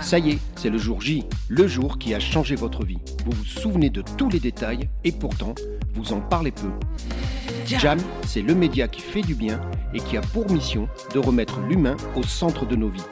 [0.00, 2.98] Ça y est, c'est le jour J, le jour qui a changé votre vie.
[3.24, 5.54] Vous vous souvenez de tous les détails et pourtant,
[5.94, 6.70] vous en parlez peu.
[7.66, 9.60] Jam, c'est le média qui fait du bien
[9.92, 13.02] et qui a pour mission de remettre l'humain au centre de nos vies.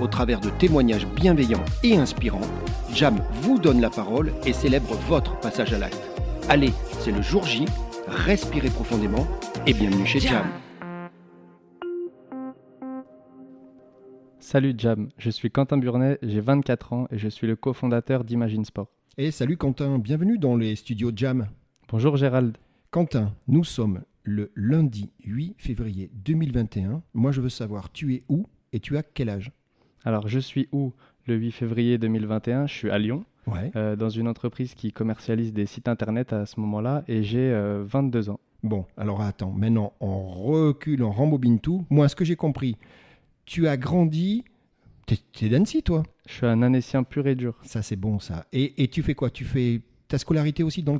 [0.00, 2.40] Au travers de témoignages bienveillants et inspirants,
[2.94, 6.02] Jam vous donne la parole et célèbre votre passage à l'acte.
[6.48, 7.64] Allez, c'est le jour J,
[8.08, 9.26] respirez profondément
[9.66, 10.46] et bienvenue chez Jam.
[14.50, 18.64] Salut Jam, je suis Quentin Burnet, j'ai 24 ans et je suis le cofondateur d'Imagine
[18.64, 18.88] Sport.
[19.18, 21.48] Et salut Quentin, bienvenue dans les studios Jam.
[21.90, 22.56] Bonjour Gérald.
[22.90, 27.02] Quentin, nous sommes le lundi 8 février 2021.
[27.12, 29.52] Moi je veux savoir, tu es où et tu as quel âge?
[30.02, 30.94] Alors je suis où
[31.26, 33.70] le 8 février 2021 Je suis à Lyon, Ouais.
[33.76, 37.84] euh, dans une entreprise qui commercialise des sites internet à ce moment-là et j'ai euh,
[37.86, 38.40] 22 ans.
[38.62, 41.84] Bon, alors attends, maintenant on recule, on rembobine tout.
[41.90, 42.78] Moi, ce que j'ai compris,
[43.48, 44.44] tu as grandi.
[45.06, 47.58] T'es t'es d'Annecy, toi Je suis un Annécien pur et dur.
[47.62, 48.46] Ça, c'est bon, ça.
[48.52, 49.30] Et, et tu fais quoi?
[49.30, 50.98] Tu fais ta scolarité aussi dans,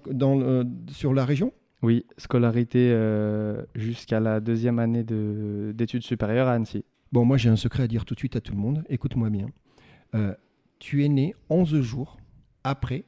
[0.90, 1.52] sur la région?
[1.82, 6.84] Oui, scolarité euh, jusqu'à la deuxième année de- d'études supérieures à Annecy.
[7.12, 8.82] Bon, moi, j'ai un secret à dire tout de suite à tout le monde.
[8.88, 9.46] Écoute-moi bien.
[10.14, 10.34] Euh,
[10.78, 12.16] tu es né 11 jours
[12.64, 13.04] après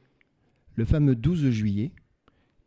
[0.75, 1.91] le fameux 12 juillet,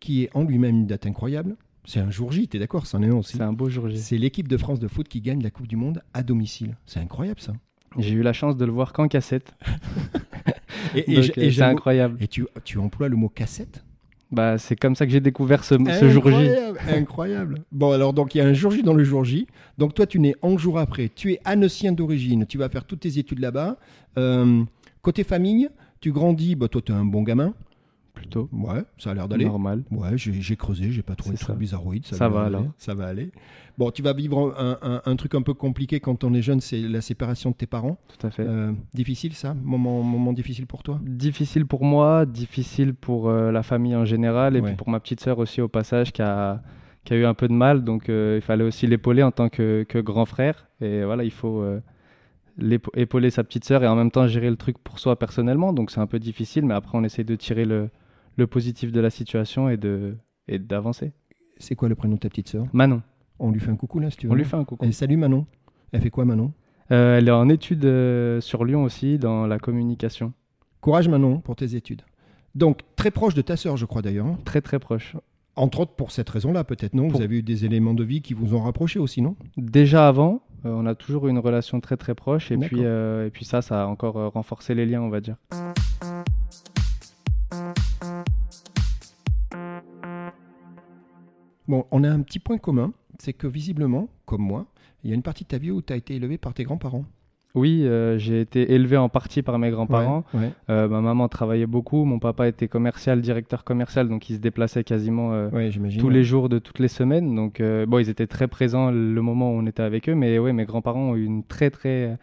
[0.00, 1.56] qui est en lui-même une date incroyable.
[1.84, 3.36] C'est un jour J, t'es d'accord C'en est un aussi.
[3.36, 3.98] C'est un beau jour J.
[3.98, 6.76] C'est l'équipe de France de foot qui gagne la Coupe du Monde à domicile.
[6.86, 7.52] C'est incroyable ça.
[7.98, 9.54] J'ai eu la chance de le voir qu'en cassette.
[10.94, 12.18] Et, euh, et c'est incroyable.
[12.20, 13.84] et tu, tu emploies le mot cassette?
[14.30, 16.34] Bah, c'est comme ça que j'ai découvert ce, ce jour J.
[16.34, 17.58] Incroyable, Incroyable.
[17.72, 19.46] Bon, alors, donc, il y a un jour J dans le jour J.
[19.78, 21.10] Donc, toi, tu nais 11 jours après.
[21.14, 22.46] Tu es annoncien d'origine.
[22.46, 23.76] Tu vas faire toutes tes études là-bas.
[24.18, 24.62] Euh,
[25.02, 25.68] côté famille,
[26.00, 26.54] tu grandis.
[26.56, 27.54] Bah, toi, tu es un bon gamin.
[28.24, 29.44] Plutôt Ouais, ça a l'air d'aller.
[29.44, 29.82] normal.
[29.90, 31.58] Ouais, j'ai creusé, j'ai pas trouvé de truc ça.
[31.58, 32.06] bizarroïde.
[32.06, 32.64] Ça a va, alors.
[32.78, 33.30] Ça va aller.
[33.76, 36.60] Bon, tu vas vivre un, un- un truc un peu compliqué quand on est jeune,
[36.60, 37.98] c'est la séparation de tes parents.
[38.18, 38.44] Tout à fait.
[38.46, 39.52] Euh, difficile ça?
[39.62, 41.00] Moment, moment difficile pour toi?
[41.04, 44.68] Difficile pour moi, difficile pour euh, la famille en général et Ouais.
[44.68, 46.62] puis pour ma petite sœur aussi au passage qui a,
[47.04, 47.84] qui a eu un peu de mal.
[47.84, 50.66] Donc euh, il fallait aussi l'épauler en tant que, que grand frère.
[50.80, 51.62] Et voilà, il faut
[52.94, 55.72] épauler sa petite sœur et en même temps gérer le truc pour soi personnellement.
[55.72, 57.90] Donc c'est un peu difficile, mais après on essaie de tirer le,
[58.36, 60.16] le positif de la situation et de
[60.48, 61.12] et d'avancer.
[61.58, 62.66] C'est quoi le prénom de ta petite sœur?
[62.72, 63.00] Manon,
[63.38, 64.32] On lui fait un coucou là si tu veux.
[64.32, 64.84] on lui fait un coucou.
[64.84, 65.46] Et salut Manon.
[65.92, 66.52] Elle fait quoi Manon?
[66.90, 70.32] Euh, elle est en études euh, sur Lyon aussi, dans la communication.
[70.80, 72.02] Courage Manon pour tes études.
[72.54, 74.26] Donc très proche de ta sœur je crois d'ailleurs.
[74.26, 74.38] hein.
[74.44, 75.16] Très très proche.
[75.56, 77.08] Entre autres pour cette raison-là peut-être non?
[77.08, 79.36] Pour- Vous avez eu des éléments de vie qui vous ont rapproché aussi non?
[79.56, 83.30] Déjà avant, euh, on a toujours eu une relation très très proche et puis, et
[83.32, 85.36] puis ça, ça a encore renforcé les liens, on va dire.
[91.68, 94.66] Bon, on a un petit point commun, c'est que visiblement, comme moi,
[95.02, 96.64] il y a une partie de ta vie où tu as été élevé par tes
[96.64, 97.04] grands-parents.
[97.54, 100.24] Oui, euh, j'ai été élevé en partie par mes grands-parents.
[100.34, 100.52] Ouais, ouais.
[100.70, 104.82] Euh, ma maman travaillait beaucoup, mon papa était commercial, directeur commercial, donc il se déplaçait
[104.82, 107.34] quasiment euh, Ouais, tous les jours de toutes les semaines.
[107.34, 110.52] Donc bon, ils étaient très présents le moment où on était avec eux, mais ouais,
[110.52, 112.18] mes grands-parents ont eu une très très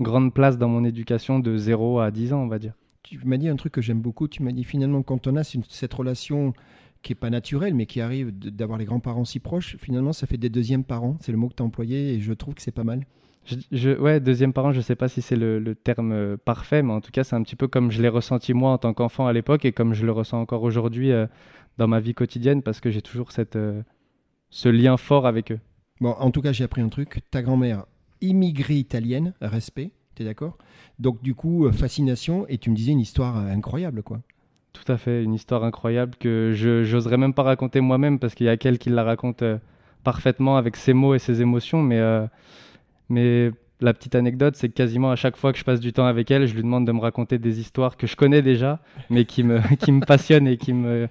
[0.00, 2.74] grande place dans mon éducation de 0 à 10 ans, on va dire.
[3.02, 4.28] Tu m'as dit un truc que j'aime beaucoup.
[4.28, 6.52] Tu m'as dit finalement, quand on a cette relation
[7.04, 10.36] qui est pas naturelle, mais qui arrive d'avoir les grands-parents si proches, finalement, ça fait
[10.38, 11.16] des deuxièmes parents.
[11.20, 13.06] C'est le mot que tu as employé et je trouve que c'est pas mal.
[13.44, 16.82] Je, je- ouais, deuxième parent, je sais pas si c'est le, le terme euh, parfait,
[16.82, 18.94] mais en tout cas, c'est un petit peu comme je l'ai ressenti moi en tant
[18.94, 21.26] qu'enfant à l'époque et comme je le ressens encore aujourd'hui euh,
[21.78, 23.82] dans ma vie quotidienne parce que j'ai toujours cette, euh,
[24.50, 25.60] ce lien fort avec eux.
[26.00, 27.20] Bon, en tout cas, j'ai appris un truc.
[27.30, 27.84] Ta grand-mère,
[28.22, 30.56] immigrée italienne, respect, t'es d'accord?
[30.98, 34.22] Donc, du coup, fascination, et tu me disais une histoire incroyable, quoi.
[34.74, 38.44] Tout à fait, une histoire incroyable que je j'oserais même pas raconter moi-même parce qu'il
[38.46, 39.56] y a qu'elle qui la raconte euh,
[40.02, 42.26] parfaitement avec ses mots et ses émotions, mais, euh,
[43.08, 46.06] mais la petite anecdote, c'est que quasiment à chaque fois que je passe du temps
[46.06, 48.80] avec elle, je lui demande de me raconter des histoires que je connais déjà,
[49.10, 51.08] mais qui me, qui me passionnent et qui me,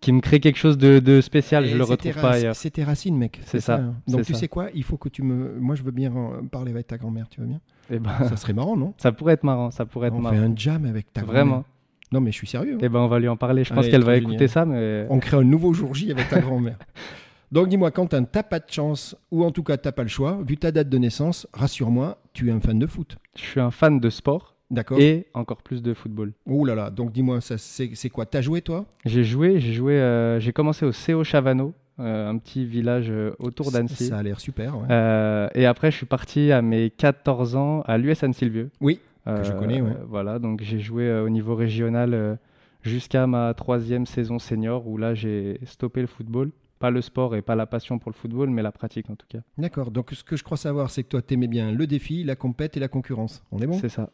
[0.00, 1.66] qui me créent quelque chose de, de spécial.
[1.66, 2.54] Je Et le c'est tes retrouve pas ailleurs.
[2.56, 3.40] C'est tes racines, mec.
[3.44, 3.80] C'est ça.
[4.06, 4.38] Donc, tu ça.
[4.38, 4.68] sais quoi?
[4.74, 5.58] Il faut que tu me.
[5.58, 7.60] Moi, je veux bien en parler avec ta grand-mère, tu veux bien?
[7.90, 8.94] Et ben, Ça serait marrant, non?
[8.98, 10.36] Ça pourrait être marrant, ça pourrait être On marrant.
[10.36, 11.44] fait un jam avec ta grand-mère.
[11.44, 11.64] Vraiment.
[12.12, 12.74] Non, mais je suis sérieux.
[12.74, 12.84] hein.
[12.84, 13.64] Et ben, on va lui en parler.
[13.64, 14.30] Je pense qu'elle va génial.
[14.32, 16.78] écouter ça, mais On crée un nouveau jour J avec ta grand-mère.
[17.52, 20.38] Donc dis-moi, Quentin, t'as pas de chance, ou en tout cas t'as pas le choix,
[20.46, 23.16] vu ta date de naissance, rassure-moi, tu es un fan de foot.
[23.36, 26.34] je suis un fan de sport D'accord et encore plus de football.
[26.44, 28.26] Ouh là là, donc dis-moi, ça, c'est quoi?
[28.26, 28.84] T'as joué toi?
[29.06, 33.30] J'ai joué, j'ai joué, euh, j'ai commencé au CO Chavano, euh, un petit village euh,
[33.38, 34.08] autour d'Annecy.
[34.08, 34.86] Ça a l'air super, ouais.
[34.90, 38.68] Euh, et après, je suis parti à mes 14 ans à l'US Anne-Sylvieux.
[38.82, 39.96] Oui, Euh, je connais, ouais.
[40.06, 42.36] Voilà, donc j'ai joué euh, au niveau régional euh,
[42.82, 46.50] jusqu'à ma troisième saison senior où là, j'ai stoppé le football.
[46.78, 49.26] Pas le sport et pas la passion pour le football, mais la pratique en tout
[49.28, 49.40] cas.
[49.58, 52.36] D'accord, donc ce que je crois savoir, c'est que toi t'aimais bien le défi, la
[52.36, 53.42] compète et la concurrence.
[53.50, 53.72] On est bon?
[53.72, 54.10] C'est ça.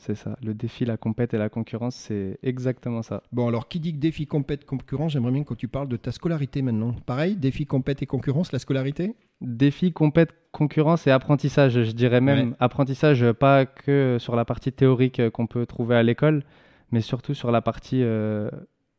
[0.00, 0.34] C'est ça.
[0.42, 3.22] Le défi, la compète et la concurrence, c'est exactement ça.
[3.32, 6.10] Bon, alors qui dit que défi, compète, concurrence, j'aimerais bien que tu parles de ta
[6.10, 6.94] scolarité maintenant.
[7.04, 9.14] Pareil, défi, compète et concurrence, la scolarité?
[9.42, 11.82] Défi, compète, concurrence et apprentissage.
[11.84, 12.56] Je dirais même Ouais.
[12.60, 16.44] apprentissage, pas que sur la partie théorique euh, qu'on peut trouver à l'école,
[16.92, 18.50] mais surtout sur la partie euh,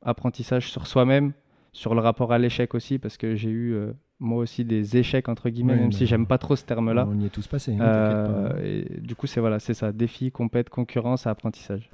[0.03, 1.33] apprentissage sur soi-même,
[1.73, 5.27] sur le rapport à l'échec aussi, parce que j'ai eu euh, moi aussi des échecs
[5.27, 7.07] entre guillemets, même si j'aime pas trop ce terme-là.
[7.09, 7.81] On y est tous passés, hein.
[7.81, 11.89] Euh, et du coup, c'est voilà, c'est ça, défi, compète, concurrence, apprentissage.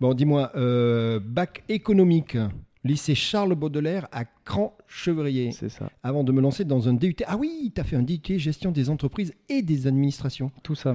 [0.00, 2.36] Bon, dis-moi, euh, bac économique,
[2.84, 5.52] lycée Charles Baudelaire à Cran-Chevrier.
[5.52, 5.90] C'est ça.
[6.02, 7.16] Avant de me lancer dans un DUT.
[7.26, 10.50] Ah oui, tu as fait un DUT gestion des entreprises et des administrations.
[10.62, 10.94] Tout ça.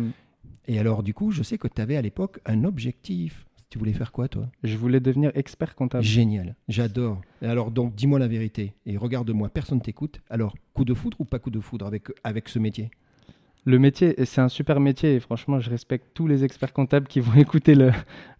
[0.67, 3.45] Et alors, du coup, je sais que tu avais à l'époque un objectif.
[3.71, 4.47] Tu voulais faire quoi, toi?
[4.63, 6.03] Je voulais devenir expert comptable.
[6.03, 7.21] Génial, j'adore.
[7.41, 10.19] Alors, donc, dis-moi la vérité et regarde-moi, personne t'écoute.
[10.29, 12.91] Alors, coup de foudre ou pas coup de foudre avec, avec ce métier?
[13.63, 17.21] Le métier, c'est un super métier et franchement, je respecte tous les experts comptables qui
[17.21, 17.91] vont écouter le,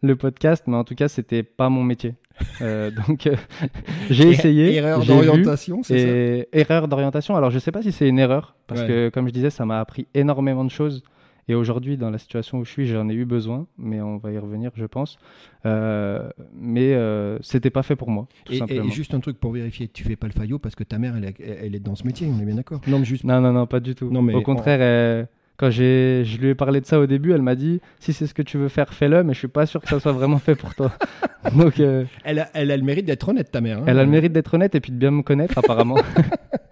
[0.02, 2.16] le podcast, mais en tout cas, c'était pas mon métier.
[2.62, 3.38] Euh, donc, euh,
[4.10, 4.74] j'ai essayé.
[4.76, 6.48] Erreur d'orientation, c'est ça?
[6.52, 7.38] erreur d'orientation.
[7.38, 8.88] Alors, je sais pas si c'est une erreur, parce Ouais.
[8.88, 11.04] que, comme je disais, ça m'a appris énormément de choses.
[11.52, 14.32] Et aujourd'hui, dans la situation où je suis, j'en ai eu besoin, mais on va
[14.32, 15.18] y revenir, je pense.
[15.66, 19.90] Euh, mais euh, c'était pas fait pour moi, tout et, juste un truc pour vérifier,
[19.90, 22.06] tu fais pas le faillot parce que ta mère, elle, est- elle est dans ce
[22.06, 23.26] métier, on est bien d'accord Non, mais juste.
[23.26, 24.10] Non, non, non, pas du tout.
[24.10, 25.28] Non, mais Au contraire, elle-
[25.58, 28.28] quand j'ai, je lui ai parlé de ça au début, elle m'a dit si c'est
[28.28, 30.40] ce que tu veux faire, fais-le, mais je suis pas sûr que ça soit vraiment
[30.40, 30.94] fait pour toi.
[31.54, 33.80] Donc, euh, Elle, a, elle a le mérite d'être honnête, ta mère.
[33.80, 33.84] hein.
[33.88, 35.98] elle a le mérite d'être honnête et puis de bien me connaître, apparemment.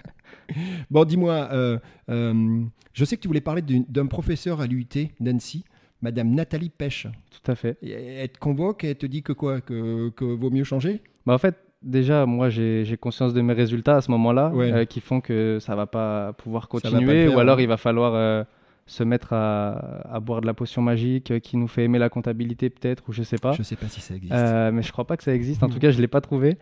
[0.91, 1.77] Bon, dis-moi, euh,
[2.09, 2.61] euh,
[2.93, 4.87] je sais que tu voulais parler d'un professeur à l'UT
[5.19, 5.63] d'Annecy,
[6.01, 7.07] Madame Nathalie Pêche.
[7.31, 7.77] tout à fait.
[7.81, 11.01] Et Elle te convoque et elle te dit que quoi Que, que vaut mieux changer?
[11.25, 14.71] Bah, en fait, déjà, moi, j'ai conscience de mes résultats à ce moment-là, Ouais.
[14.71, 17.61] euh, qui font que ça va pas pouvoir pas continuer, faire, ou alors hein.
[17.61, 18.43] il va falloir euh,
[18.85, 19.73] se mettre à,
[20.15, 23.11] à boire de la potion magique euh, qui nous fait aimer la comptabilité, peut-être, ou
[23.13, 23.51] je sais pas.
[23.51, 24.33] Je sais pas si ça existe.
[24.33, 25.61] Mais je crois pas que ça existe.
[25.63, 26.57] En tout cas, je l'ai pas trouvé.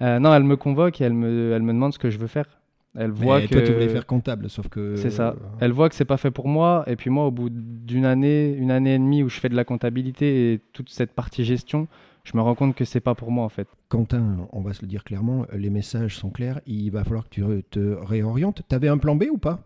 [0.00, 2.60] Non, elle me convoque et elle me, elle me demande ce que je veux faire.
[2.94, 4.96] Elle Mais voit que toi, tu voulais faire comptable, sauf que.
[4.96, 5.30] c'est ça.
[5.30, 6.84] euh, Elle voit que c'est pas fait pour moi.
[6.86, 9.56] Et puis moi, au bout d'une année, une année et demie où je fais de
[9.56, 11.88] la comptabilité et toute cette partie gestion,
[12.24, 13.66] je me rends compte que c'est pas pour moi en fait.
[13.88, 16.60] Quentin, on va se le dire clairement, les messages sont clairs.
[16.66, 18.62] Il va falloir que tu te réorientes.
[18.68, 19.60] T'avais un plan B ou pas?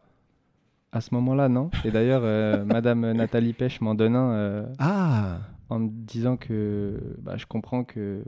[0.92, 1.70] À ce moment-là, non.
[1.84, 5.38] Et d'ailleurs, euh, Madame Nathalie Pêche m'en donne un euh, Ah
[5.68, 8.22] en me disant que bah, je comprends que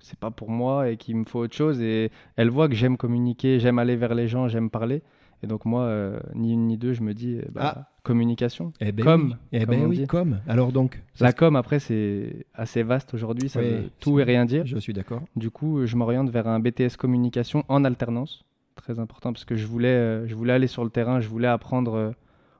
[0.00, 1.80] c'est pas pour moi et qu'il me faut autre chose.
[1.80, 5.02] Et elle voit que j'aime communiquer, j'aime aller vers les gens, j'aime parler.
[5.42, 8.72] Et donc moi, euh, ni une ni deux, je me dis euh, bah, communication.
[8.80, 9.36] Eh ben Comme, oui.
[9.52, 10.36] Eh comme ben oui.
[10.48, 14.44] Alors donc, La com, après, c'est assez vaste aujourd'hui, ça Oui, veut tout et rien
[14.44, 14.66] dire.
[14.66, 15.22] je suis d'accord.
[15.36, 18.44] Du coup, je m'oriente vers un BTS communication en alternance.
[18.74, 21.48] Très important parce que je voulais, euh, je voulais aller sur le terrain, je voulais
[21.48, 22.10] apprendre euh,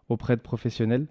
[0.09, 1.07] auprès de professionnels.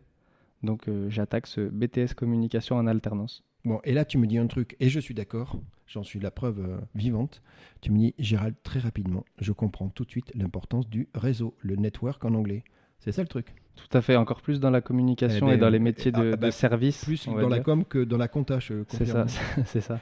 [0.63, 3.43] Donc j'attaque ce BTS communication en alternance.
[3.67, 6.31] Bon, et là, tu me dis un truc, et je suis d'accord, j'en suis la
[6.31, 7.41] preuve euh, vivante.
[7.81, 11.75] Tu me dis, Gérald, très rapidement, je comprends tout de suite l'importance du réseau, le
[11.75, 12.63] network en anglais.
[12.99, 13.53] C'est ça le truc.
[13.75, 16.31] Tout à fait, encore plus dans la communication Eh ben, et dans les métiers de,
[16.33, 17.03] ah, bah, de service.
[17.03, 19.25] Plus dans la com que dans la compta, C'est ça,
[19.65, 19.99] c'est ça,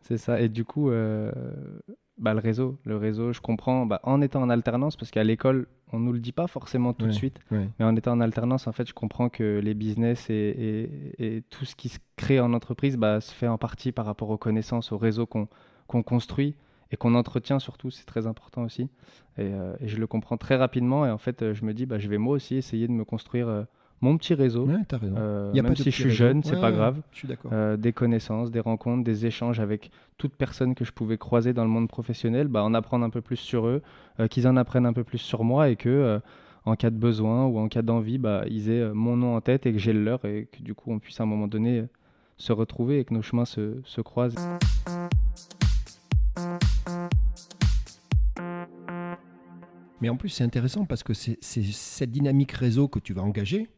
[0.00, 0.40] c'est ça.
[0.40, 1.30] Et du coup, euh,
[2.18, 3.86] bah, le réseau, le réseau, je comprends.
[3.86, 7.06] Bah, en étant en alternance, parce qu'à l'école, on nous le dit pas forcément tout
[7.06, 7.38] de suite,
[7.78, 10.34] mais en étant en alternance, en fait, je comprends que les business et,
[11.18, 14.06] et- et tout ce qui se crée en entreprise, bah, se fait en partie par
[14.06, 16.56] rapport aux connaissances, au réseau qu'on construit
[16.90, 17.90] et qu'on entretient surtout.
[17.90, 18.82] C'est très important aussi.
[19.38, 21.06] Et, euh, et je le comprends très rapidement.
[21.06, 23.48] Et en fait, je me dis, bah, je vais moi aussi essayer de me construire
[23.48, 23.64] euh,
[24.00, 24.66] mon petit réseau.
[24.66, 25.14] Ouais, raison.
[25.16, 26.14] Euh, Y a même pas de si je suis réseau.
[26.16, 27.00] jeune, c'est Ouais, pas grave.
[27.12, 27.50] Je suis d'accord.
[27.54, 31.64] Euh, des connaissances, des rencontres, des échanges avec toute personne que je pouvais croiser dans
[31.64, 33.82] le monde professionnel, bah, en apprendre un peu plus sur eux,
[34.20, 36.20] euh, qu'ils en apprennent un peu plus sur moi et que
[36.66, 39.66] en cas de besoin ou en cas d'envie, bah, ils aient mon nom en tête
[39.66, 41.84] et que j'ai le leur et que du coup on puisse à un moment donné
[42.36, 44.34] se retrouver et que nos chemins se, se croisent.
[50.00, 53.68] Mais en plus, c'est intéressant parce que c'est cette dynamique réseau que tu vas engager.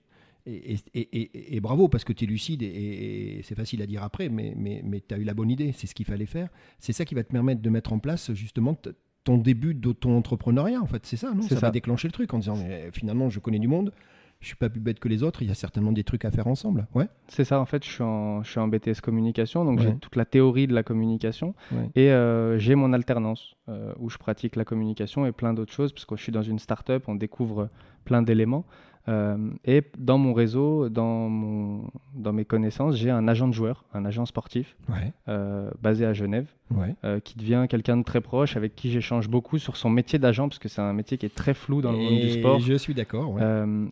[0.46, 3.86] Et, et- et- et- et bravo parce que tu es lucide et, c'est facile à
[3.86, 6.26] dire après, mais, mais, mais tu as eu la bonne idée, c'est ce qu'il fallait
[6.26, 6.48] faire.
[6.78, 8.76] C'est ça qui va te permettre de mettre en place justement
[9.24, 11.04] ton début d'auto-entrepreneuriat, en fait.
[11.04, 11.42] C'est ça, non?
[11.42, 11.70] C'est Ça, va ça.
[11.72, 13.92] déclencher le truc en disant mais finalement, je connais du monde,
[14.40, 16.30] je suis pas plus bête que les autres, il y a certainement des trucs à
[16.30, 16.86] faire ensemble.
[16.94, 17.06] Ouais.
[17.26, 20.14] C'est ça, en fait, je suis en, je suis en BTS communication, donc j'ai toute
[20.14, 21.88] la théorie de la communication Ouais.
[21.96, 25.92] et euh, j'ai mon alternance euh, où je pratique la communication et plein d'autres choses,
[25.92, 27.68] parce que je suis dans une start-up, on découvre
[28.04, 28.64] plein d'éléments.
[29.08, 31.84] Euh, et dans mon réseau, dans, mon,
[32.14, 36.12] dans mes connaissances, j'ai un agent de joueur, un agent sportif Ouais, euh, basé à
[36.12, 36.94] Genève, ouais.
[37.04, 40.48] euh, qui devient quelqu'un de très proche, avec qui j'échange beaucoup sur son métier d'agent,
[40.48, 42.58] parce que c'est un métier qui est très flou dans le monde du sport.
[42.58, 43.30] Je suis d'accord.
[43.32, 43.42] ouais.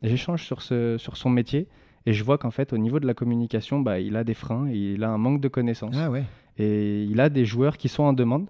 [0.03, 1.69] J'échange sur, ce, sur son métier
[2.07, 4.69] et je vois qu'en fait, au niveau de la communication, bah, il a des freins,
[4.69, 5.97] il a un manque de connaissances.
[5.97, 6.11] Ah.
[6.59, 8.47] Et il a des joueurs qui sont en demande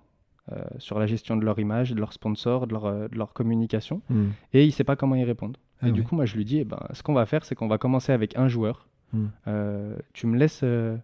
[0.52, 3.32] euh, sur la gestion de leur image, de leurs sponsors, de leur, euh, de leur
[3.32, 4.26] communication, Hmm.
[4.52, 5.58] et il ne sait pas comment y répondre.
[5.80, 7.54] Ah et du coup, moi, je lui dis, eh ben, ce qu'on va faire, c'est
[7.54, 8.88] qu'on va commencer avec un joueur.
[9.12, 9.26] Hmm.
[9.46, 10.96] Euh, tu me laisses euh,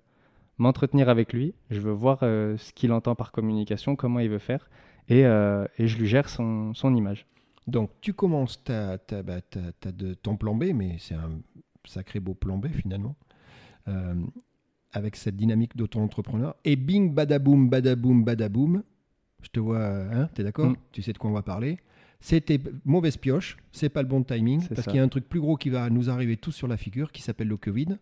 [0.58, 1.54] m'entretenir avec lui.
[1.70, 4.68] Je veux voir euh, ce qu'il entend par communication, comment il veut faire,
[5.08, 7.26] et, et je lui gère son, son image.
[7.66, 11.30] Donc tu commences ta, ta, bah, ta- ta- de, ton plan B, mais c'est un
[11.84, 13.16] sacré beau plan B finalement,
[14.92, 16.54] avec cette dynamique d'auto-entrepreneur.
[16.64, 18.82] Et bing, badaboum, badaboum, badaboum,
[19.42, 20.76] je te vois, hein, t'es d'accord Mm.
[20.92, 21.78] Tu sais de quoi on va parler
[22.20, 25.40] C'était mauvaise pioche, c'est pas le bon timing, parce qu'il y a un truc plus
[25.40, 27.96] gros qui va nous arriver tous sur la figure, qui s'appelle le Covid.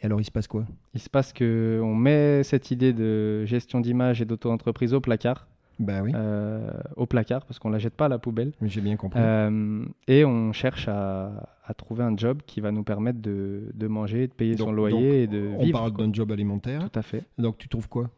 [0.00, 0.64] Et alors il se passe quoi?
[0.94, 5.48] Il se passe que on met cette idée de gestion d'image et d'auto-entreprise au placard,
[5.80, 8.96] Bah oui, euh, au placard parce qu'on la jette pas à la poubelle, j'ai bien
[8.96, 9.18] compris.
[9.20, 13.86] Euh, et on cherche à, à trouver un job qui va nous permettre de, de
[13.88, 15.78] manger, de payer son Donc- loyer donc, et de on vivre.
[15.80, 16.06] parle quoi.
[16.06, 16.88] d'un job alimentaire.
[16.90, 17.24] Tout à fait.
[17.38, 18.08] Donc tu trouves quoi?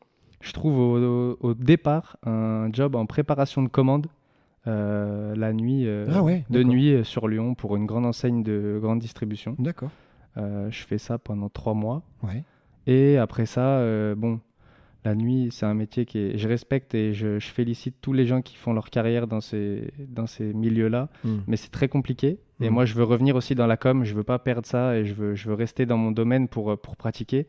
[0.41, 4.07] Je trouve au, départ un job en préparation de commande
[4.67, 8.43] euh, la nuit, euh, Ah ouais, de nuit euh, sur Lyon pour une grande enseigne
[8.43, 9.55] de grande distribution.
[9.59, 9.91] D'accord.
[10.37, 12.03] Je fais ça pendant trois mois.
[12.23, 12.45] Ouais.
[12.87, 13.85] Et après ça,
[14.17, 14.41] bon,
[15.05, 18.41] la nuit, c'est un métier que je respecte et je, je félicite tous les gens
[18.41, 21.09] qui font leur carrière dans ces, dans ces milieux-là.
[21.25, 21.37] Mm.
[21.47, 22.39] Mais c'est très compliqué.
[22.61, 22.73] Et Mm.
[22.73, 24.05] moi, je veux revenir aussi dans la com.
[24.05, 26.79] Je veux pas perdre ça et je veux, je veux rester dans mon domaine pour,
[26.79, 27.47] pour pratiquer.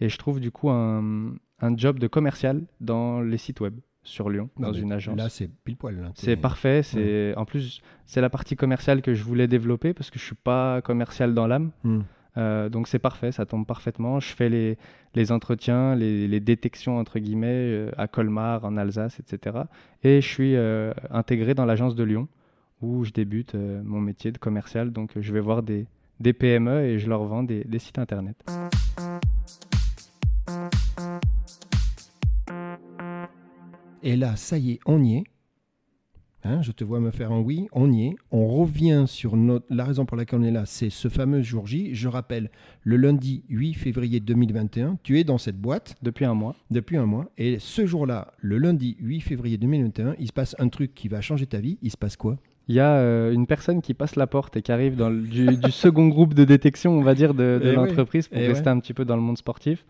[0.00, 4.30] Et je trouve du coup un, un job de commercial dans les sites web sur
[4.30, 5.16] Lyon, Non, dans une agence.
[5.18, 5.96] Là c'est pile poil.
[6.00, 6.10] là.
[6.14, 6.82] C'est parfait.
[6.82, 10.34] C'est en plus c'est la partie commerciale que je voulais développer parce que je suis
[10.34, 11.70] pas commercial dans l'âme.
[11.84, 12.00] Mm.
[12.38, 14.20] Euh, donc c'est parfait, ça tombe parfaitement.
[14.20, 14.78] Je fais les,
[15.14, 19.58] les entretiens, les, les détections entre guillemets euh, à Colmar, en Alsace, etc.
[20.04, 22.28] Et je suis euh, intégré dans l'agence de Lyon
[22.80, 24.90] où je débute mon métier de commercial.
[24.92, 25.86] Donc je vais voir des,
[26.20, 28.36] des PME et je leur vends des, des sites internet.
[34.02, 35.24] Et là, ça y est, on y est.
[36.42, 38.14] Hein, je te vois me faire un oui, on y est.
[38.30, 39.66] On revient sur notre...
[39.68, 41.94] la raison pour laquelle on est là, c'est ce fameux jour J.
[41.94, 42.50] Je rappelle,
[42.82, 46.56] le lundi 8 février 2021, tu es dans cette boîte Depuis un mois.
[46.70, 47.30] depuis un mois.
[47.36, 51.20] Et ce jour-là, le lundi 8 février 2021, il se passe un truc qui va
[51.20, 51.76] changer ta vie.
[51.82, 52.38] Il se passe quoi?
[52.68, 55.20] Il y a euh, une personne qui passe la porte et qui arrive dans le-
[55.22, 58.46] du, du second groupe de détection, on va dire, de, de Eh l'entreprise pour eh
[58.46, 59.84] rester un petit peu dans le monde sportif,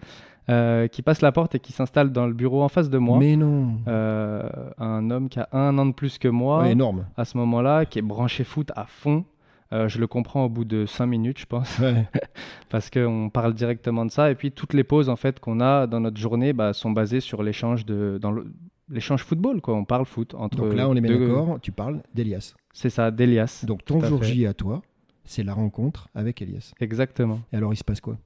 [0.48, 3.18] euh, qui passe la porte et qui s'installe dans le bureau en face de moi.
[3.18, 7.06] Mais non Euh, un homme qui a un an de plus que moi Ouais, Énorme.
[7.16, 9.24] à ce moment-là, qui est branché foot à fond.
[9.72, 12.08] Euh, je le comprends au bout de 5 minutes, je pense, Ouais.
[12.70, 14.30] parce qu'on parle directement de ça.
[14.30, 17.20] Et puis toutes les pauses en fait qu'on a dans notre journée bah, sont basées
[17.20, 18.52] sur l'échange de dans le-
[18.88, 19.74] l'échange football quoi.
[19.76, 20.56] On parle foot entre.
[20.58, 22.54] Donc là, on est bien deux- d'accord, tu parles d'Elias.
[22.72, 23.64] C'est ça, d'Elias.
[23.64, 24.20] Donc ton jour.
[24.24, 24.82] J à toi,
[25.24, 26.72] c'est la rencontre avec Elias.
[26.80, 27.38] Exactement.
[27.52, 28.16] Et alors, il se passe quoi?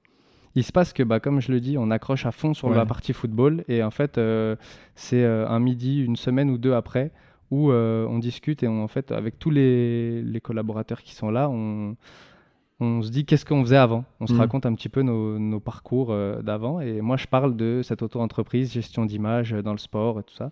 [0.56, 2.76] Il se passe que, bah, comme je le dis, on accroche à fond sur Ouais.
[2.76, 3.64] la partie football.
[3.68, 4.54] Et en fait, euh,
[4.94, 7.10] c'est euh, un midi, une semaine ou deux après,
[7.50, 11.30] où euh, on discute et on, en fait, avec tous les, les collaborateurs qui sont
[11.30, 11.96] là, on,
[12.80, 14.04] on se dit qu'est-ce qu'on faisait avant.
[14.20, 14.38] On se Mhm.
[14.40, 16.80] raconte un petit peu nos, nos parcours euh, d'avant.
[16.80, 20.50] Et moi, je parle de cette auto-entreprise, gestion d'image dans le sport et tout ça.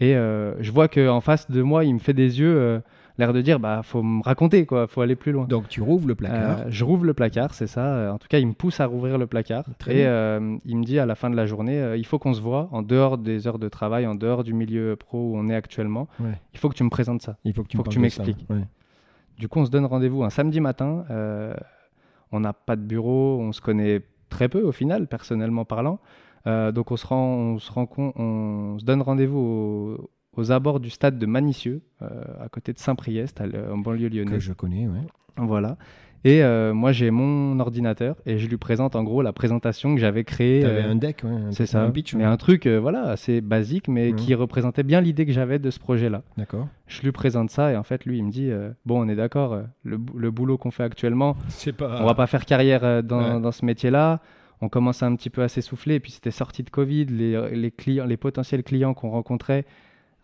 [0.00, 2.80] Et je vois qu'en face de moi, il me fait des yeux,
[3.18, 5.44] l'air de dire, bah, faut me raconter, quoi, faut aller plus loin.
[5.46, 6.60] Donc tu rouvres le placard.
[6.60, 7.84] Euh, je rouvre le placard, c'est ça.
[7.86, 9.64] Euh, En tout cas, il me pousse à rouvrir le placard.
[9.78, 12.18] Très et euh, il me dit à la fin de la journée, euh, il faut
[12.18, 15.36] qu'on se voit en dehors des heures de travail, en dehors du milieu pro où
[15.36, 16.06] on est actuellement.
[16.20, 16.30] Ouais.
[16.54, 17.36] Il faut que tu me présentes ça.
[17.44, 18.46] Il faut que tu, faut que m'expliques.
[18.50, 18.64] Ouais.
[19.38, 21.04] Du coup, on se donne rendez-vous un samedi matin.
[22.30, 25.98] On n'a pas de bureau, on se connaît très peu au final, personnellement parlant.
[26.46, 30.80] Donc on se rend, on se rend con- on se donne rendez-vous au- aux abords
[30.80, 32.08] du stade de Manicieux, euh,
[32.40, 34.38] à côté de Saint-Priest, en banlieue Que lyonnaise.
[34.40, 35.02] je connais, ouais.
[35.36, 35.76] Voilà.
[36.24, 40.00] Et euh, moi, j'ai mon ordinateur et je lui présente en gros la présentation que
[40.00, 40.62] j'avais créée.
[40.62, 41.82] T'avais euh, un deck, ouais, c'est ça.
[41.84, 42.14] un pitch.
[42.14, 44.16] mais un truc euh, voilà, assez basique, mais Mhm.
[44.16, 46.22] qui représentait bien l'idée que j'avais de ce projet-là.
[46.36, 46.66] D'accord.
[46.88, 48.50] Je lui présente ça et en fait, lui, il me dit
[48.84, 51.36] Bon, on est d'accord, le, bou- le boulot qu'on fait actuellement,
[51.76, 51.98] pas.
[52.02, 53.40] on va pas faire carrière dans, Ouais.
[53.40, 54.20] dans ce métier-là.
[54.60, 55.94] On commence un petit peu à s'essouffler.
[55.96, 57.04] Et puis, c'était sorti de Covid.
[57.04, 59.64] Les, les clients, les potentiels clients qu'on rencontrait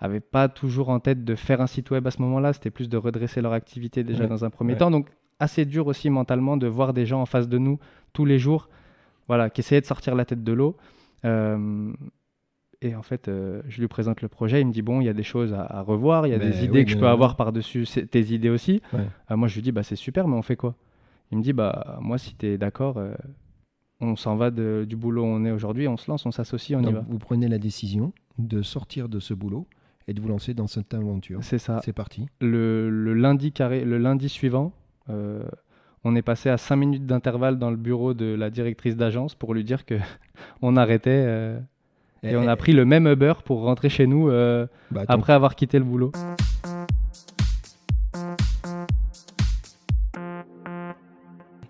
[0.03, 2.53] n'avaient pas toujours en tête de faire un site web à ce moment-là.
[2.53, 4.29] C'était plus de redresser leur activité déjà Ouais.
[4.29, 4.79] dans un premier Ouais.
[4.79, 4.91] temps.
[4.91, 5.09] Donc,
[5.39, 7.79] assez dur aussi mentalement de voir des gens en face de nous
[8.13, 8.69] tous les jours
[9.29, 10.77] voilà, qui essayaient de sortir la tête de l'eau.
[11.25, 11.93] Euh,
[12.83, 14.61] et en fait, euh, je lui présente le projet.
[14.61, 16.27] Il me dit Bon, il y a des choses à, à revoir.
[16.27, 18.51] Il y a Ben des idées oui, que je bien peux avoir par-dessus tes idées
[18.51, 18.83] aussi.
[18.93, 19.01] Ouais.
[19.31, 20.75] Euh, moi, je lui dis bah, C'est super, mais on fait quoi?
[21.33, 23.15] Il me dit bah moi si tu es d'accord, euh,
[24.01, 26.79] on s'en va de- du boulot où on est aujourd'hui, on se lance, on s'associe,
[26.79, 27.03] on y va.
[27.09, 29.67] vous prenez la décision de sortir de ce boulot
[30.09, 31.39] et de vous lancer dans cette aventure.
[31.43, 31.81] C'est ça.
[31.85, 32.27] C'est parti.
[32.41, 34.73] Le, le lundi carré, le lundi suivant,
[35.11, 35.43] euh,
[36.05, 39.55] on est passé à 5 minutes d'intervalle dans le bureau de la directrice d'agence pour
[39.55, 39.95] lui dire que
[40.63, 41.59] on arrêtait euh,
[42.23, 45.55] et on a pris le même Uber pour rentrer chez nous euh, Bah, après avoir
[45.57, 46.11] quitté le boulot.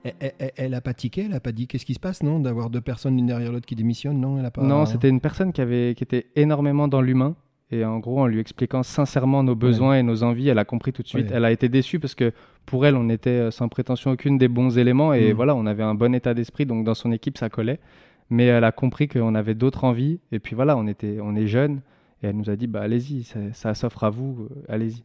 [0.05, 2.39] elle, elle- elle a pas tiqué, elle a pas dit qu'est-ce qui se passe, non
[2.41, 4.63] D'avoir deux personnes l'une derrière l'autre qui démissionnent, non Elle a pas.
[4.63, 7.35] Non, c'était une personne qui, avait, qui était énormément dans l'humain.
[7.75, 10.93] Et en gros, en lui expliquant sincèrement nos besoins et nos envies, elle a compris
[10.93, 11.29] tout de suite.
[11.31, 11.37] Ouais.
[11.37, 12.33] Elle a été déçue parce que
[12.67, 15.13] pour elle, on était euh, sans prétention aucune des bons éléments.
[15.13, 15.37] Et Mm.
[15.37, 16.67] voilà, on avait un bon état d'esprit.
[16.67, 17.81] Donc dans son équipe, ça collait.
[18.31, 20.21] Mais elle a compris qu'on avait d'autres envies.
[20.33, 21.81] Et puis voilà, on, était, on est jeunes.
[22.23, 25.03] Et elle nous a dit, bah, allez-y, ça, ça s'offre à vous, euh, allez-y.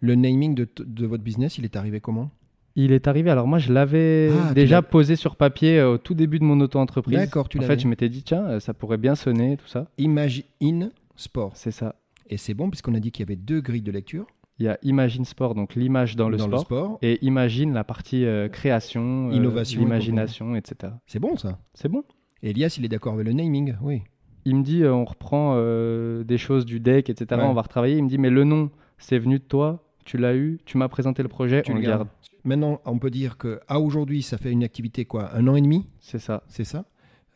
[0.00, 2.30] Le naming de, votre business, il est arrivé comment?
[2.76, 5.98] Il est arrivé, alors moi je l'avais Ah, déjà l'as- posé sur papier euh, au
[5.98, 7.16] tout début de mon auto-entreprise.
[7.18, 7.74] D'accord, tu En l'avais.
[7.74, 9.88] fait, je m'étais dit, tiens, ça pourrait bien sonner, tout ça.
[9.98, 11.52] Imagine Sport.
[11.54, 11.96] C'est ça.
[12.28, 14.26] Et c'est bon puisqu'on a dit qu'il y avait deux grilles de lecture
[14.58, 18.48] Il y a Imagine Sport, donc l'image dans, le, sport, et Imagine la partie euh,
[18.48, 20.92] création, euh, Innovation et l'imagination, etc.
[21.06, 21.58] C'est bon ça.
[21.74, 22.04] C'est bon.
[22.42, 24.02] Et Elias, il est d'accord avec le naming, oui.
[24.44, 27.40] Il me dit, euh, on reprend euh, des choses du deck, etc.
[27.40, 27.46] Ouais.
[27.46, 27.96] On va retravailler.
[27.96, 30.88] Il me dit, mais le nom, c'est venu de toi, tu l'as eu, tu m'as
[30.88, 31.98] présenté le projet, Tu on le gardes.
[32.04, 32.08] garde.
[32.44, 35.60] Maintenant, on peut dire que à aujourd'hui, ça fait une activité quoi, un an et
[35.60, 36.44] demi, C'est ça.
[36.46, 36.86] c'est ça?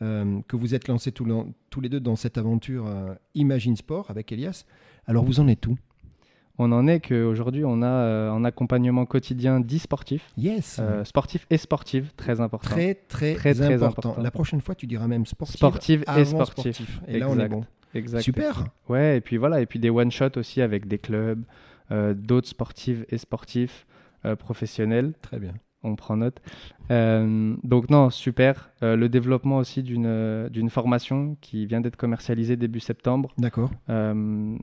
[0.03, 3.75] Euh, Que vous êtes lancés tous, le- tous les deux dans cette aventure euh, Imagine
[3.77, 4.65] Sport avec Elias.
[5.07, 5.77] Alors vous en êtes où?
[6.59, 10.77] On en est qu'aujourd'hui, on a euh, en accompagnement quotidien 10 sportifs, Yes.
[10.79, 12.69] euh, sportifs et sportives, très important.
[12.69, 14.09] Très, très, Très, très important.
[14.09, 14.21] important.
[14.21, 15.25] La prochaine fois, tu diras même.
[15.25, 16.75] Sportive et sportif.
[16.75, 17.01] sportif.
[17.07, 17.49] Et là, on est Exact.
[17.51, 17.65] bon.
[17.95, 18.21] Exact.
[18.21, 18.65] Super.
[18.89, 21.43] Ouais, et puis voilà, et puis des one-shots aussi avec des clubs,
[21.91, 23.85] euh, d'autres sportives et sportifs
[24.39, 25.13] professionnels.
[25.21, 25.53] Très bien.
[25.83, 26.41] On prend note.
[26.91, 28.69] Euh, donc non, super.
[28.81, 33.31] Euh, le développement aussi d'une euh, d'une formation qui vient d'être commercialisée début septembre.
[33.37, 33.71] D'accord.
[33.89, 34.55] Euh,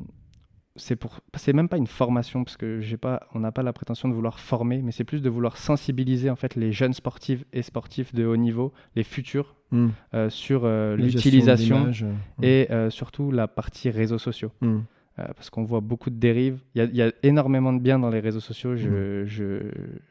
[0.76, 3.72] c'est pour, c'est même pas une formation parce que j'ai pas, on n'a pas la
[3.72, 7.44] prétention de vouloir former, mais c'est plus de vouloir sensibiliser en fait les jeunes sportifs
[7.52, 9.90] et sportifs de haut niveau, les futurs, Hmm.
[10.30, 14.50] sur l'utilisation euh, et surtout la partie réseaux sociaux.
[14.61, 14.80] hmm.
[15.18, 16.61] Euh, parce qu'on voit beaucoup de dérives.
[16.75, 19.44] Il y, a- il y a énormément de bien dans les réseaux sociaux, je je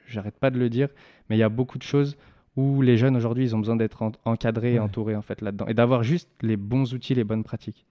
[0.08, 0.90] j'arrête pas de le dire,
[1.30, 2.18] mais il y a beaucoup de choses
[2.58, 5.68] où les jeunes aujourd'hui, ils ont besoin d'être en- encadrés et entourés en fait là-dedans,
[5.68, 7.86] et d'avoir juste les bons outils, les bonnes pratiques.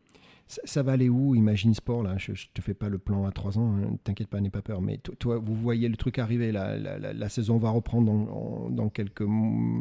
[0.48, 2.14] Ça, ça va aller où Imagine Sport, là?
[2.16, 4.62] Je, je te fais pas le plan à 3 ans, hein, t'inquiète pas, n'aie pas
[4.62, 4.80] peur.
[4.80, 8.06] Mais to- toi, vous voyez le truc arriver, la, la, la- la saison va reprendre
[8.06, 9.26] dans, en- dans quelques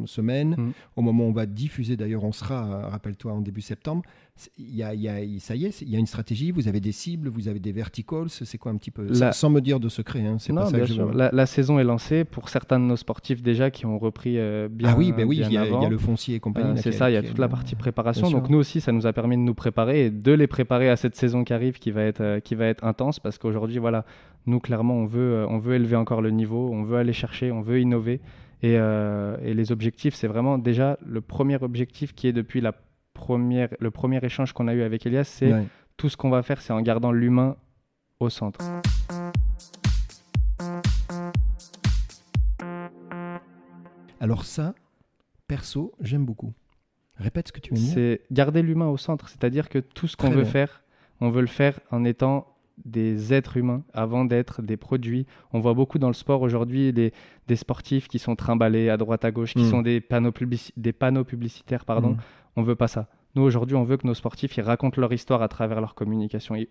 [0.05, 0.55] semaines.
[0.57, 0.71] Mm.
[0.97, 4.03] Au moment où on va diffuser, d'ailleurs, on sera, euh, rappelle-toi, en début septembre.
[4.59, 6.91] Y a, y a- ça y est, il y a une stratégie, vous avez des
[6.91, 9.11] cibles, vous avez des verticals, c'est quoi un petit peu?
[9.15, 11.17] Sans, sans me dire de secret, hein, c'est pas ça que je veux.
[11.17, 14.67] La, la saison est lancée pour certains de nos sportifs déjà qui ont repris euh,
[14.69, 14.89] bien.
[14.89, 16.71] ah oui, ben oui, il y, a, y le foncier et compagnie.
[16.77, 18.29] Euh, c'est ça, il y a toute la partie préparation.
[18.29, 20.95] Donc nous aussi, ça nous a permis de nous préparer et de les préparer à
[20.95, 24.05] cette saison qui arrive, qui va être, euh, qui va être intense, parce qu'aujourd'hui, voilà,
[24.45, 27.51] nous clairement, on veut, euh, on veut élever encore le niveau, on veut aller chercher,
[27.51, 28.21] on veut innover.
[28.63, 32.73] Et, euh, et les objectifs, c'est vraiment déjà le premier objectif qui est depuis la
[33.13, 35.65] première, le premier échange qu'on a eu avec Elias, c'est Ouais.
[35.97, 37.55] tout ce qu'on va faire, c'est en gardant l'humain
[38.19, 38.59] au centre.
[44.19, 44.73] Alors ça,
[45.47, 46.53] perso, j'aime beaucoup.
[47.19, 47.93] Répète ce que tu de dire.
[47.93, 50.51] C'est garder l'humain au centre, c'est-à-dire que tout ce qu'on veut bien.
[50.51, 50.83] faire,
[51.21, 52.53] on veut le faire en étant
[52.85, 55.25] des êtres humains avant d'être des produits.
[55.51, 57.11] On voit beaucoup dans le sport aujourd'hui des,
[57.47, 59.69] des sportifs qui sont trimballés à droite à gauche, qui Mm.
[59.71, 61.85] sont des panneaux, publici- des panneaux publicitaires.
[61.85, 62.09] Pardon.
[62.11, 62.17] Mm.
[62.55, 63.07] On veut pas ça.
[63.35, 66.53] Nous aujourd'hui, on veut que nos sportifs ils racontent leur histoire à travers leur communication.
[66.55, 66.69] Et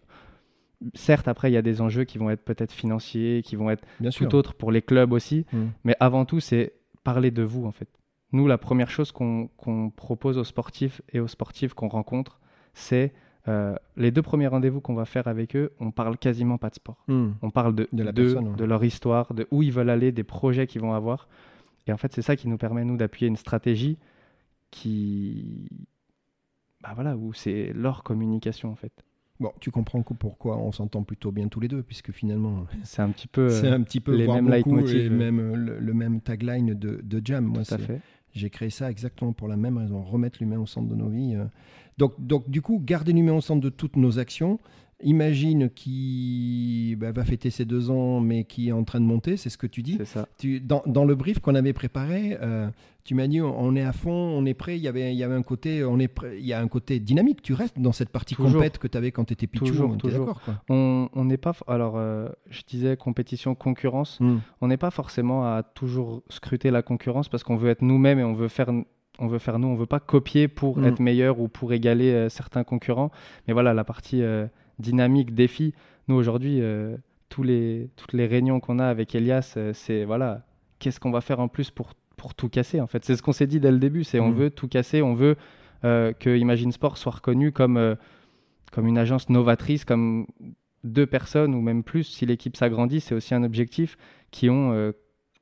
[0.95, 3.85] certes, après, il y a des enjeux qui vont être peut-être financiers, qui vont être
[3.99, 4.29] Bien sûr.
[4.29, 5.45] tout autres pour les clubs aussi.
[5.53, 5.59] Mm.
[5.85, 7.89] Mais avant tout, c'est parler de vous, en fait.
[8.33, 9.49] Nous, la première chose qu'on
[9.97, 12.41] propose aux sportifs et aux sportifs qu'on rencontre,
[12.75, 13.13] c'est
[13.49, 16.75] euh, les deux premiers rendez-vous qu'on va faire avec eux, on parle quasiment pas de
[16.75, 17.05] sport.
[17.07, 17.29] Mm.
[17.43, 18.57] On parle de, De la d'eux, personne, ouais.
[18.57, 21.29] de leur histoire, de où ils veulent aller, des projets qu'ils vont avoir.
[21.87, 23.97] Et en fait, c'est ça qui nous permet, nous, d'appuyer une stratégie
[24.73, 25.69] qui...
[26.83, 28.93] Bah voilà, où c'est leur communication, en fait.
[29.39, 33.11] Bon, tu comprends pourquoi on s'entend plutôt bien tous les deux, puisque finalement, C'est un
[33.11, 33.49] petit peu...
[33.51, 37.23] c'est un petit peu les mêmes beaucoup, et même le, le même tagline de, de
[37.25, 37.45] Jam.
[37.45, 38.01] Moi, tout à c'est- fait.
[38.39, 41.35] J'ai créé ça exactement pour la même raison, remettre l'humain au centre de nos vies.
[41.35, 41.45] euh.
[41.99, 44.59] Donc, donc du coup, garder l'humain au centre de toutes nos actions.
[45.03, 49.37] Imagine qui bah, va fêter ses deux ans, mais qui est en train de monter,
[49.37, 49.99] c'est ce que tu dis.
[50.05, 50.27] Ça.
[50.39, 52.69] Tu, dans, dans le brief qu'on avait préparé, euh,
[53.05, 54.77] tu m'as dit on est à fond, on est prêt.
[54.79, 56.67] Il y avait, il y avait un côté, on est prêt, il y a un
[56.69, 57.43] côté dynamique.
[57.43, 58.55] Tu restes dans cette partie Toujours.
[58.55, 59.67] compète que tu avais quand tu étais pitchou.
[59.67, 60.41] Toujours, toujours.
[60.43, 60.55] quoi.
[60.71, 61.53] On n'est pas.
[61.69, 64.19] Alors, euh, je disais compétition, concurrence.
[64.21, 64.39] Hmm.
[64.63, 68.25] On n'est pas forcément à toujours scruter la concurrence parce qu'on veut être nous-mêmes et
[68.25, 68.71] on veut faire.
[69.19, 70.85] On veut faire nous, on veut pas copier pour Mm.
[70.85, 73.11] être meilleur ou pour égaler euh, certains concurrents.
[73.47, 74.47] Mais voilà, la partie euh,
[74.79, 75.75] dynamique, défi.
[76.09, 76.97] Nous aujourd'hui, euh,
[77.29, 80.47] tous les, toutes les réunions qu'on a avec Elias, euh, c'est voilà,
[80.79, 83.05] qu'est-ce qu'on va faire en plus pour, pour tout casser en fait?
[83.05, 84.35] C'est ce qu'on s'est dit dès le début, c'est on Mm.
[84.35, 85.37] veut tout casser, on veut
[85.85, 87.97] euh, que Imagine Sport soit reconnu comme,
[88.73, 90.27] comme une agence novatrice, comme
[90.85, 93.97] deux personnes ou même plus, si l'équipe s'agrandit, c'est aussi un objectif
[94.31, 94.93] qui ont,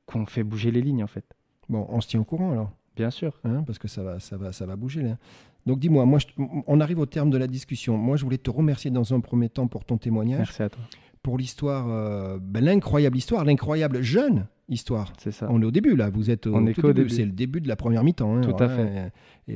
[0.07, 1.25] qu'on fait bouger les lignes en fait.
[1.69, 2.71] Bon, on se tient au courant alors.
[2.95, 3.39] Bien sûr.
[3.43, 5.17] hein, parce que ça va, ça va, ça va bouger là.
[5.65, 6.19] Donc dis-moi, moi,
[6.67, 7.97] on arrive au terme de la discussion.
[7.97, 10.83] Moi, je voulais te remercier dans un premier temps pour ton témoignage, Merci à toi.
[11.25, 15.11] Pour l'histoire, euh, ben, l'incroyable histoire, l'incroyable jeune histoire.
[15.17, 15.47] C'est ça.
[15.49, 16.93] On est au début là, vous êtes au, On est début.
[16.93, 17.09] début.
[17.09, 18.35] C'est le début de la première mi-temps.
[18.35, 19.11] hein, Tout à fait.
[19.47, 19.53] et-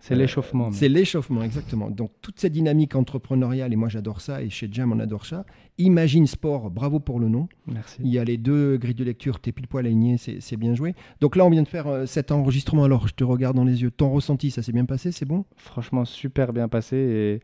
[0.00, 0.70] C'est euh, l'échauffement.
[0.72, 1.90] C'est l'échauffement, exactement.
[1.90, 5.44] Donc toute cette dynamique entrepreneuriale, et moi j'adore ça, et chez Jam on adore ça.
[5.76, 7.48] Imagine Sport, bravo pour le nom.
[7.66, 7.98] Merci.
[8.02, 10.74] Il y a les deux grilles de lecture, t'es pile poil aligné, c'est c'est bien
[10.74, 10.94] joué.
[11.20, 13.82] Donc là on vient de faire euh, cet enregistrement, alors je te regarde dans les
[13.82, 13.90] yeux.
[13.90, 15.44] Ton ressenti, ça s'est bien passé, c'est bon?
[15.56, 17.40] Franchement, super bien passé et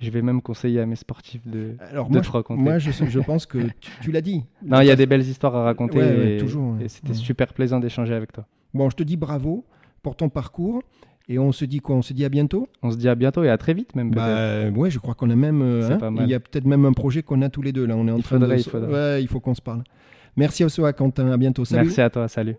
[0.00, 2.62] je vais même conseiller à mes sportifs de, Alors de moi, te raconter.
[2.62, 4.44] moi je, je pense que tu, tu l'as dit.
[4.66, 6.84] Non, il y a des belles histoires à raconter Ouais, et, toujours, ouais.
[6.84, 7.14] et c'était Ouais.
[7.14, 8.46] super plaisant d'échanger avec toi.
[8.74, 9.64] Bon, je te dis bravo
[10.02, 10.82] pour ton parcours.
[11.28, 11.94] Et on se dit quoi?
[11.94, 12.66] On se dit à bientôt?
[12.82, 14.10] On se dit à bientôt et à très vite même.
[14.10, 15.62] Bah ouais, je crois qu'on a même.
[15.62, 16.24] euh, C'est hein, pas mal.
[16.26, 17.96] il y a peut-être même un projet qu'on a tous les deux là.
[17.96, 18.40] On est en Il train de.
[18.46, 18.92] faudrait, il faudrait.
[18.92, 19.84] Ouais, il faut qu'on se parle.
[20.36, 21.30] Merci à toi, Quentin.
[21.30, 21.64] À bientôt.
[21.64, 21.84] Salut.
[21.84, 22.56] Merci à toi, salut.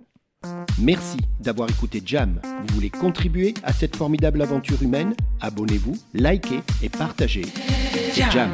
[0.79, 2.39] Merci d'avoir écouté Jam.
[2.43, 5.13] Vous voulez contribuer à cette formidable aventure humaine?
[5.39, 7.45] Abonnez-vous, likez et partagez.
[8.13, 8.49] C'est Jam,